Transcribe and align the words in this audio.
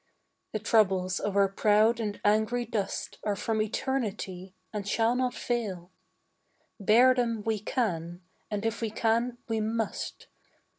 The 0.53 0.57
troubles 0.57 1.19
of 1.19 1.35
our 1.37 1.47
proud 1.47 1.99
and 1.99 2.19
angry 2.25 2.65
dust 2.65 3.19
Are 3.23 3.35
from 3.35 3.61
eternity, 3.61 4.55
and 4.73 4.87
shall 4.87 5.13
not 5.15 5.35
fail. 5.35 5.91
Bear 6.79 7.13
them 7.13 7.43
we 7.45 7.59
can, 7.59 8.23
and 8.49 8.65
if 8.65 8.81
we 8.81 8.89
can 8.89 9.37
we 9.47 9.59
must. 9.59 10.25